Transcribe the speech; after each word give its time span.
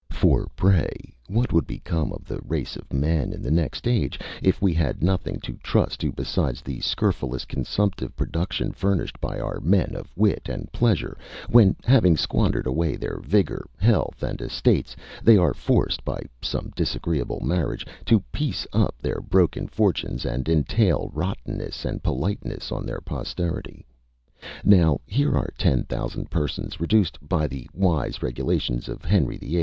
For, 0.09 0.47
pray 0.55 1.13
what 1.27 1.53
would 1.53 1.67
become 1.67 2.11
of 2.11 2.25
the 2.25 2.39
race 2.41 2.75
of 2.75 2.91
men 2.91 3.31
in 3.31 3.43
the 3.43 3.51
next 3.51 3.87
age, 3.87 4.19
if 4.41 4.59
we 4.59 4.73
had 4.73 5.03
nothing 5.03 5.39
to 5.41 5.53
trust 5.61 5.99
to 6.01 6.11
beside 6.11 6.55
the 6.65 6.79
scrofulous 6.79 7.45
consumptive 7.45 8.15
production 8.15 8.71
furnished 8.71 9.21
by 9.21 9.39
our 9.39 9.59
men 9.59 9.95
of 9.95 10.09
wit 10.17 10.49
and 10.49 10.71
pleasure, 10.71 11.19
when, 11.49 11.75
having 11.83 12.17
squandered 12.17 12.65
away 12.65 12.95
their 12.95 13.19
vigour, 13.19 13.67
health, 13.77 14.23
and 14.23 14.41
estates, 14.41 14.95
they 15.21 15.37
are 15.37 15.53
forced, 15.53 16.03
by 16.03 16.19
some 16.41 16.71
disagreeable 16.75 17.39
marriage, 17.41 17.85
to 18.07 18.21
piece 18.31 18.65
up 18.73 18.95
their 18.99 19.21
broken 19.21 19.67
fortunes, 19.67 20.25
and 20.25 20.49
entail 20.49 21.11
rottenness 21.13 21.85
and 21.85 22.01
politeness 22.01 22.71
on 22.71 22.87
their 22.87 23.01
posterity? 23.01 23.85
Now, 24.63 24.99
here 25.05 25.37
are 25.37 25.53
ten 25.59 25.83
thousand 25.83 26.31
persons 26.31 26.79
reduced, 26.79 27.19
by 27.29 27.45
the 27.45 27.69
wise 27.71 28.23
regulations 28.23 28.89
of 28.89 29.05
Henry 29.05 29.37
VIII. 29.37 29.59